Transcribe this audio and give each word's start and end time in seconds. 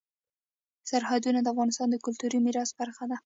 سرحدونه 0.89 1.39
د 1.41 1.47
افغانستان 1.53 1.87
د 1.91 1.95
کلتوري 2.05 2.39
میراث 2.45 2.71
برخه 2.79 3.03
ده. 3.11 3.17